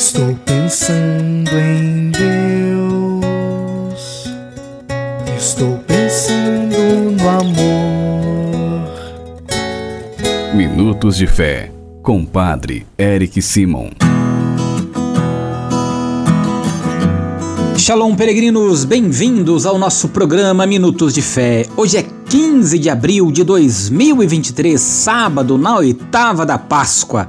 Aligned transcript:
Estou 0.00 0.34
pensando 0.46 1.50
em 1.58 2.10
Deus. 2.10 3.20
Estou 5.36 5.76
pensando 5.86 6.74
no 7.20 7.28
amor. 7.28 8.88
Minutos 10.54 11.18
de 11.18 11.26
Fé, 11.26 11.70
com 12.02 12.24
Padre 12.24 12.86
Eric 12.96 13.42
Simon. 13.42 13.90
Shalom, 17.76 18.16
peregrinos, 18.16 18.86
bem-vindos 18.86 19.66
ao 19.66 19.76
nosso 19.76 20.08
programa 20.08 20.64
Minutos 20.64 21.12
de 21.12 21.20
Fé. 21.20 21.66
Hoje 21.76 21.98
é 21.98 22.06
15 22.30 22.78
de 22.78 22.88
abril 22.88 23.30
de 23.30 23.44
2023, 23.44 24.80
sábado, 24.80 25.58
na 25.58 25.76
oitava 25.76 26.46
da 26.46 26.56
Páscoa. 26.56 27.28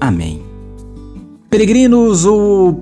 Amém. 0.00 0.42
Peregrinos, 1.48 2.26
o 2.26 2.74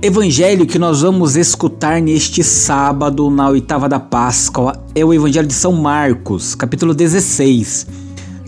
evangelho 0.00 0.66
que 0.66 0.78
nós 0.78 1.02
vamos 1.02 1.36
escutar 1.36 2.00
neste 2.00 2.42
sábado, 2.42 3.30
na 3.30 3.48
oitava 3.48 3.88
da 3.88 4.00
Páscoa, 4.00 4.80
é 4.94 5.04
o 5.04 5.12
evangelho 5.12 5.46
de 5.46 5.54
São 5.54 5.72
Marcos, 5.72 6.54
capítulo 6.54 6.94
16, 6.94 7.86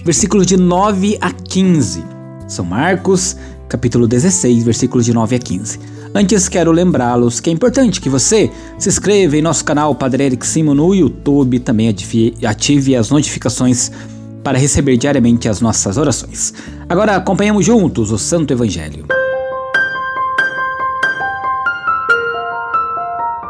versículos 0.04 0.46
de 0.46 0.56
9 0.56 1.18
a 1.20 1.30
15. 1.30 2.04
São 2.46 2.64
Marcos, 2.64 3.36
capítulo 3.68 4.06
16, 4.06 4.64
versículos 4.64 5.04
de 5.04 5.12
9 5.12 5.36
a 5.36 5.38
15. 5.38 5.80
Antes 6.14 6.48
quero 6.48 6.72
lembrá-los 6.72 7.40
que 7.40 7.50
é 7.50 7.52
importante 7.52 8.00
que 8.00 8.08
você 8.08 8.50
se 8.78 8.88
inscreva 8.88 9.36
em 9.36 9.42
nosso 9.42 9.64
canal 9.64 9.94
Padre 9.94 10.24
Eric 10.24 10.46
Simo 10.46 10.74
no 10.74 10.94
YouTube, 10.94 11.58
também 11.58 11.88
ative 11.88 12.96
as 12.96 13.10
notificações 13.10 13.92
para 14.42 14.58
receber 14.58 14.96
diariamente 14.96 15.48
as 15.48 15.60
nossas 15.60 15.96
orações. 15.96 16.54
Agora 16.88 17.16
acompanhamos 17.16 17.64
juntos 17.64 18.10
o 18.10 18.18
Santo 18.18 18.52
Evangelho. 18.52 19.06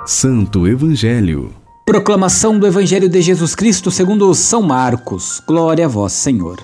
Santo 0.06 0.66
Evangelho. 0.66 1.50
Proclamação 1.84 2.58
do 2.58 2.66
Evangelho 2.66 3.08
de 3.08 3.20
Jesus 3.22 3.54
Cristo 3.54 3.90
segundo 3.90 4.34
São 4.34 4.62
Marcos. 4.62 5.42
Glória 5.46 5.84
a 5.84 5.88
vós, 5.88 6.12
Senhor. 6.12 6.58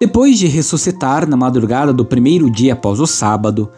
Depois 0.00 0.38
de 0.38 0.46
ressuscitar 0.46 1.28
na 1.28 1.36
madrugada 1.36 1.92
do 1.92 2.04
primeiro 2.04 2.50
dia 2.50 2.74
após 2.74 3.00
o 3.00 3.06
sábado, 3.06 3.68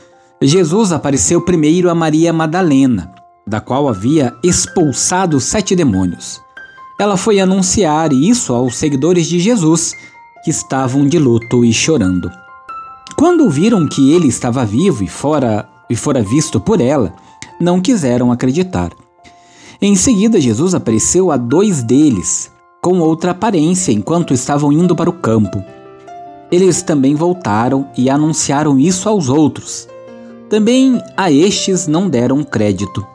Jesus 0.42 0.92
apareceu 0.92 1.40
primeiro 1.40 1.88
a 1.88 1.94
Maria 1.94 2.32
Madalena, 2.32 3.12
da 3.46 3.60
qual 3.60 3.88
havia 3.88 4.34
expulsado 4.42 5.40
sete 5.40 5.74
demônios. 5.74 6.40
Ela 7.00 7.16
foi 7.16 7.40
anunciar 7.40 8.12
isso 8.12 8.52
aos 8.52 8.76
seguidores 8.76 9.26
de 9.26 9.40
Jesus, 9.40 9.96
que 10.44 10.50
estavam 10.50 11.08
de 11.08 11.18
luto 11.18 11.64
e 11.64 11.72
chorando. 11.72 12.30
Quando 13.16 13.48
viram 13.48 13.88
que 13.88 14.12
ele 14.12 14.28
estava 14.28 14.66
vivo 14.66 15.02
e 15.02 15.08
fora, 15.08 15.66
e 15.88 15.96
fora 15.96 16.22
visto 16.22 16.60
por 16.60 16.78
ela, 16.78 17.14
não 17.58 17.80
quiseram 17.80 18.30
acreditar. 18.30 18.90
Em 19.80 19.96
seguida, 19.96 20.38
Jesus 20.38 20.74
apareceu 20.74 21.30
a 21.30 21.38
dois 21.38 21.82
deles, 21.82 22.52
com 22.82 22.98
outra 22.98 23.30
aparência, 23.30 23.92
enquanto 23.92 24.34
estavam 24.34 24.70
indo 24.70 24.94
para 24.94 25.08
o 25.08 25.14
campo. 25.14 25.64
Eles 26.52 26.82
também 26.82 27.14
voltaram 27.14 27.88
e 27.96 28.10
anunciaram 28.10 28.78
isso 28.78 29.08
aos 29.08 29.30
outros. 29.30 29.88
Também 30.50 31.02
a 31.16 31.32
estes 31.32 31.86
não 31.86 32.10
deram 32.10 32.44
crédito. 32.44 33.06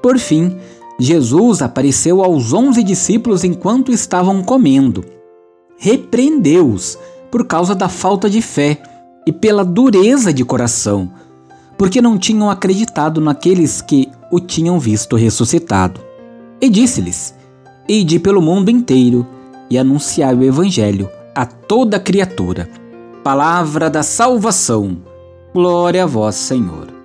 Por 0.00 0.18
fim, 0.18 0.56
Jesus 0.98 1.60
apareceu 1.60 2.22
aos 2.24 2.52
onze 2.52 2.82
discípulos 2.82 3.44
enquanto 3.44 3.92
estavam 3.92 4.42
comendo. 4.42 5.04
Repreendeu-os 5.78 6.98
por 7.30 7.46
causa 7.46 7.74
da 7.74 7.88
falta 7.88 8.30
de 8.30 8.40
fé 8.40 8.80
e 9.26 9.32
pela 9.32 9.64
dureza 9.64 10.32
de 10.32 10.44
coração, 10.44 11.10
porque 11.76 12.00
não 12.00 12.16
tinham 12.16 12.48
acreditado 12.48 13.20
naqueles 13.20 13.82
que 13.82 14.08
o 14.32 14.40
tinham 14.40 14.78
visto 14.78 15.16
ressuscitado. 15.16 16.00
E 16.60 16.68
disse-lhes: 16.70 17.34
Ide 17.86 18.18
pelo 18.18 18.40
mundo 18.40 18.70
inteiro 18.70 19.26
e 19.68 19.76
anunciai 19.76 20.34
o 20.34 20.42
Evangelho 20.42 21.10
a 21.34 21.44
toda 21.44 22.00
criatura. 22.00 22.70
Palavra 23.22 23.90
da 23.90 24.02
salvação. 24.02 24.96
Glória 25.52 26.04
a 26.04 26.06
vós, 26.06 26.36
Senhor. 26.36 26.95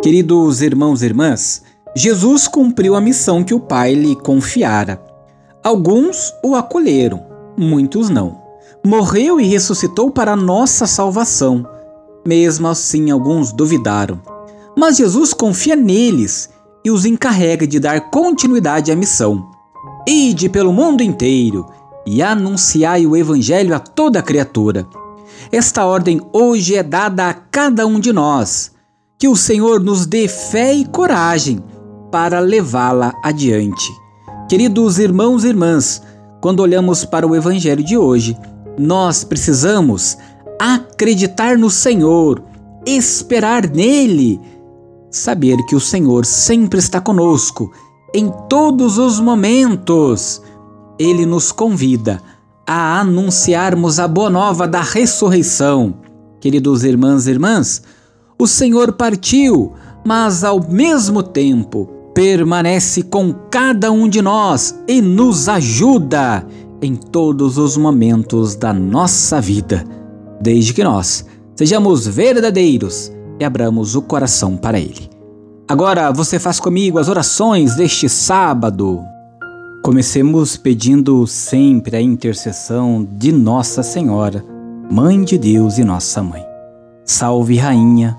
Queridos 0.00 0.62
irmãos 0.62 1.02
e 1.02 1.06
irmãs, 1.06 1.62
Jesus 1.94 2.46
cumpriu 2.46 2.94
a 2.94 3.00
missão 3.00 3.42
que 3.42 3.52
o 3.52 3.58
Pai 3.58 3.94
lhe 3.94 4.14
confiara. 4.14 5.02
Alguns 5.62 6.32
o 6.44 6.54
acolheram, 6.54 7.26
muitos 7.56 8.08
não. 8.08 8.40
Morreu 8.86 9.40
e 9.40 9.44
ressuscitou 9.44 10.08
para 10.08 10.36
nossa 10.36 10.86
salvação. 10.86 11.66
Mesmo 12.24 12.68
assim, 12.68 13.10
alguns 13.10 13.52
duvidaram. 13.52 14.22
Mas 14.76 14.98
Jesus 14.98 15.34
confia 15.34 15.74
neles 15.74 16.48
e 16.84 16.92
os 16.92 17.04
encarrega 17.04 17.66
de 17.66 17.80
dar 17.80 18.08
continuidade 18.08 18.92
à 18.92 18.96
missão. 18.96 19.50
Ide 20.06 20.48
pelo 20.48 20.72
mundo 20.72 21.02
inteiro 21.02 21.66
e 22.06 22.22
anunciai 22.22 23.04
o 23.04 23.16
Evangelho 23.16 23.74
a 23.74 23.80
toda 23.80 24.22
criatura. 24.22 24.86
Esta 25.50 25.84
ordem 25.84 26.20
hoje 26.32 26.76
é 26.76 26.84
dada 26.84 27.28
a 27.28 27.34
cada 27.34 27.84
um 27.84 27.98
de 27.98 28.12
nós. 28.12 28.77
Que 29.18 29.28
o 29.28 29.36
Senhor 29.36 29.80
nos 29.80 30.06
dê 30.06 30.28
fé 30.28 30.72
e 30.72 30.84
coragem 30.84 31.62
para 32.10 32.38
levá-la 32.40 33.12
adiante. 33.22 33.90
Queridos 34.48 34.98
irmãos 34.98 35.44
e 35.44 35.48
irmãs, 35.48 36.00
quando 36.40 36.60
olhamos 36.60 37.04
para 37.04 37.26
o 37.26 37.34
Evangelho 37.34 37.82
de 37.82 37.96
hoje, 37.96 38.36
nós 38.78 39.24
precisamos 39.24 40.16
acreditar 40.58 41.58
no 41.58 41.68
Senhor, 41.68 42.42
esperar 42.86 43.68
nele, 43.68 44.40
saber 45.10 45.56
que 45.66 45.74
o 45.74 45.80
Senhor 45.80 46.24
sempre 46.24 46.78
está 46.78 47.00
conosco 47.00 47.72
em 48.14 48.32
todos 48.48 48.96
os 48.96 49.20
momentos 49.20 50.40
ele 50.98 51.24
nos 51.24 51.52
convida 51.52 52.20
a 52.66 53.00
anunciarmos 53.00 54.00
a 54.00 54.08
boa 54.08 54.28
nova 54.28 54.66
da 54.66 54.80
ressurreição. 54.80 55.94
Queridos 56.40 56.84
irmãos 56.84 57.26
e 57.26 57.30
irmãs, 57.30 57.82
o 58.38 58.46
Senhor 58.46 58.92
partiu, 58.92 59.72
mas 60.04 60.44
ao 60.44 60.60
mesmo 60.70 61.22
tempo 61.22 61.88
permanece 62.14 63.02
com 63.02 63.32
cada 63.50 63.90
um 63.90 64.08
de 64.08 64.22
nós 64.22 64.78
e 64.86 65.00
nos 65.00 65.48
ajuda 65.48 66.46
em 66.80 66.94
todos 66.94 67.58
os 67.58 67.76
momentos 67.76 68.54
da 68.54 68.72
nossa 68.72 69.40
vida, 69.40 69.84
desde 70.40 70.72
que 70.72 70.84
nós 70.84 71.26
sejamos 71.56 72.06
verdadeiros 72.06 73.12
e 73.40 73.44
abramos 73.44 73.96
o 73.96 74.02
coração 74.02 74.56
para 74.56 74.78
Ele. 74.78 75.10
Agora 75.68 76.12
você 76.12 76.38
faz 76.38 76.58
comigo 76.58 76.98
as 76.98 77.08
orações 77.08 77.74
deste 77.74 78.08
sábado. 78.08 79.00
Comecemos 79.84 80.56
pedindo 80.56 81.26
sempre 81.26 81.96
a 81.96 82.00
intercessão 82.00 83.06
de 83.12 83.32
Nossa 83.32 83.82
Senhora, 83.82 84.44
Mãe 84.90 85.22
de 85.22 85.36
Deus 85.36 85.76
e 85.78 85.84
Nossa 85.84 86.22
Mãe. 86.22 86.44
Salve, 87.04 87.56
Rainha, 87.56 88.18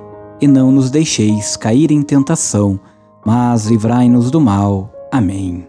E 0.41 0.47
não 0.47 0.71
nos 0.71 0.89
deixeis 0.89 1.55
cair 1.55 1.91
em 1.91 2.01
tentação, 2.01 2.79
mas 3.23 3.67
livrai-nos 3.67 4.31
do 4.31 4.41
mal. 4.41 4.91
Amém. 5.11 5.67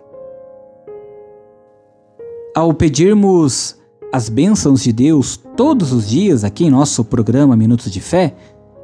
Ao 2.57 2.73
pedirmos 2.73 3.77
as 4.11 4.31
bênçãos 4.31 4.83
de 4.83 4.93
Deus 4.93 5.39
todos 5.57 5.93
os 5.93 6.09
dias 6.09 6.43
aqui 6.43 6.65
em 6.65 6.71
nosso 6.71 7.05
programa 7.05 7.55
Minutos 7.55 7.91
de 7.91 8.01
Fé, 8.01 8.35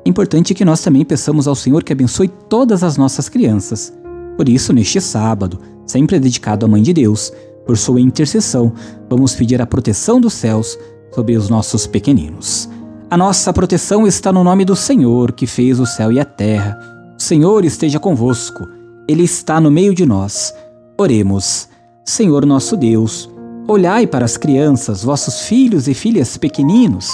é 0.05 0.08
importante 0.08 0.55
que 0.55 0.64
nós 0.64 0.82
também 0.82 1.05
peçamos 1.05 1.49
ao 1.49 1.55
Senhor 1.55 1.82
que 1.82 1.93
abençoe 1.93 2.29
todas 2.29 2.82
as 2.82 2.99
nossas 2.99 3.29
crianças. 3.29 3.93
Por 4.37 4.49
isso, 4.49 4.73
neste 4.73 5.00
sábado, 5.00 5.58
sempre 5.87 6.20
dedicado 6.20 6.67
à 6.67 6.69
Mãe 6.69 6.82
de 6.82 6.93
Deus, 6.93 7.32
por 7.67 7.76
sua 7.76 8.00
intercessão, 8.00 8.73
vamos 9.08 9.35
pedir 9.35 9.61
a 9.61 9.67
proteção 9.67 10.20
dos 10.20 10.35
céus 10.35 10.79
sobre 11.14 11.37
os 11.37 11.49
nossos 11.49 11.87
pequeninos. 11.87 12.69
A 13.11 13.17
nossa 13.17 13.53
proteção 13.53 14.07
está 14.07 14.33
no 14.33 14.45
nome 14.45 14.65
do 14.65 14.77
Senhor, 14.77 15.33
que 15.33 15.47
fez 15.47 15.81
o 15.81 15.87
céu 15.87 16.13
e 16.13 16.21
a 16.21 16.25
terra. 16.25 16.79
O 17.19 17.23
Senhor 17.23 17.65
esteja 17.65 17.99
convosco, 17.99 18.69
Ele 19.09 19.23
está 19.23 19.61
no 19.61 19.71
meio 19.71 19.95
de 19.95 20.05
nós. 20.05 20.53
Oremos. 20.99 21.69
Senhor 22.05 22.45
nosso 22.47 22.77
Deus, 22.77 23.31
Olhai 23.71 24.07
para 24.07 24.25
as 24.25 24.39
crianças, 24.39 25.05
vossos 25.05 25.43
filhos 25.43 25.89
e 25.89 25.93
filhas 25.93 26.39
pequeninos, 26.39 27.11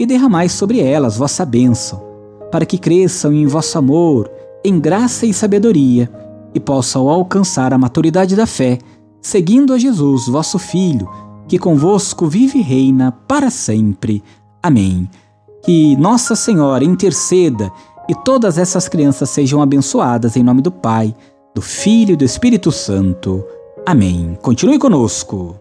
e 0.00 0.06
derramai 0.06 0.48
sobre 0.48 0.80
elas 0.80 1.18
vossa 1.18 1.44
bênção, 1.44 2.02
para 2.50 2.64
que 2.64 2.78
cresçam 2.78 3.30
em 3.30 3.46
vosso 3.46 3.76
amor, 3.76 4.30
em 4.64 4.80
graça 4.80 5.26
e 5.26 5.34
sabedoria, 5.34 6.10
e 6.54 6.58
possam 6.58 7.10
alcançar 7.10 7.74
a 7.74 7.78
maturidade 7.78 8.34
da 8.34 8.46
fé, 8.46 8.78
seguindo 9.20 9.74
a 9.74 9.78
Jesus, 9.78 10.28
vosso 10.28 10.58
Filho, 10.58 11.06
que 11.46 11.58
convosco 11.58 12.26
vive 12.26 12.60
e 12.60 12.62
reina 12.62 13.12
para 13.12 13.50
sempre. 13.50 14.22
Amém. 14.62 15.10
Que 15.64 15.96
Nossa 15.96 16.36
Senhora 16.36 16.84
interceda 16.84 17.70
e 18.08 18.14
todas 18.14 18.58
essas 18.58 18.88
crianças 18.88 19.30
sejam 19.30 19.60
abençoadas 19.60 20.36
em 20.36 20.42
nome 20.42 20.62
do 20.62 20.70
Pai, 20.70 21.14
do 21.54 21.60
Filho 21.60 22.12
e 22.12 22.16
do 22.16 22.24
Espírito 22.24 22.70
Santo. 22.70 23.44
Amém. 23.84 24.38
Continue 24.40 24.78
conosco. 24.78 25.56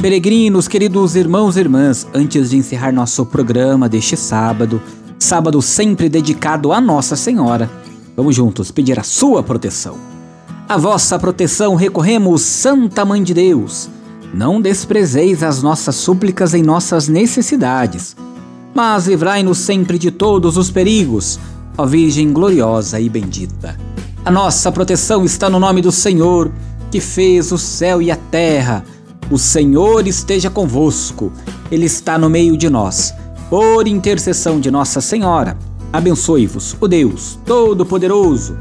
Peregrinos, 0.00 0.68
queridos 0.68 1.16
irmãos 1.16 1.56
e 1.56 1.60
irmãs, 1.60 2.06
antes 2.14 2.50
de 2.50 2.56
encerrar 2.56 2.92
nosso 2.92 3.26
programa 3.26 3.88
deste 3.88 4.16
sábado, 4.16 4.80
sábado 5.18 5.60
sempre 5.60 6.08
dedicado 6.08 6.72
a 6.72 6.80
Nossa 6.80 7.16
Senhora, 7.16 7.68
vamos 8.16 8.34
juntos 8.36 8.70
pedir 8.70 8.98
a 9.00 9.02
sua 9.02 9.42
proteção. 9.42 9.96
A 10.68 10.76
vossa 10.76 11.18
proteção 11.18 11.74
recorremos, 11.74 12.42
Santa 12.42 13.04
Mãe 13.04 13.22
de 13.22 13.34
Deus. 13.34 13.90
Não 14.34 14.60
desprezeis 14.60 15.42
as 15.42 15.62
nossas 15.62 15.94
súplicas 15.94 16.54
em 16.54 16.62
nossas 16.62 17.08
necessidades, 17.08 18.16
mas 18.74 19.06
livrai-nos 19.06 19.58
sempre 19.58 19.98
de 19.98 20.10
todos 20.10 20.56
os 20.56 20.70
perigos, 20.70 21.38
ó 21.78 21.86
Virgem 21.86 22.32
gloriosa 22.32 23.00
e 23.00 23.08
bendita. 23.08 23.78
A 24.24 24.30
nossa 24.30 24.70
proteção 24.72 25.24
está 25.24 25.48
no 25.48 25.58
nome 25.58 25.80
do 25.80 25.92
Senhor, 25.92 26.50
que 26.90 27.00
fez 27.00 27.52
o 27.52 27.58
céu 27.58 28.02
e 28.02 28.10
a 28.10 28.16
terra 28.16 28.84
o 29.28 29.38
Senhor 29.38 30.06
esteja 30.06 30.48
convosco, 30.48 31.32
Ele 31.70 31.86
está 31.86 32.16
no 32.16 32.30
meio 32.30 32.56
de 32.56 32.70
nós. 32.70 33.12
Por 33.50 33.88
intercessão 33.88 34.60
de 34.60 34.70
Nossa 34.70 35.00
Senhora, 35.00 35.58
abençoe-vos 35.92 36.76
o 36.80 36.86
Deus 36.86 37.36
Todo-Poderoso, 37.44 38.56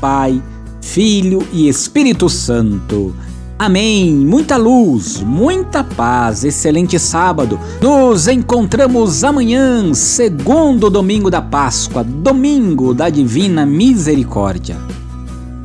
Pai, 0.00 0.42
Filho 0.80 1.46
e 1.52 1.68
Espírito 1.68 2.28
Santo. 2.28 3.14
Amém. 3.58 4.14
Muita 4.14 4.56
luz, 4.56 5.20
muita 5.20 5.82
paz. 5.82 6.44
Excelente 6.44 6.96
sábado. 6.96 7.58
Nos 7.82 8.28
encontramos 8.28 9.24
amanhã, 9.24 9.92
segundo 9.94 10.88
domingo 10.88 11.28
da 11.28 11.42
Páscoa, 11.42 12.04
domingo 12.04 12.94
da 12.94 13.10
Divina 13.10 13.66
Misericórdia. 13.66 14.76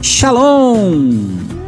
Shalom. 0.02 1.63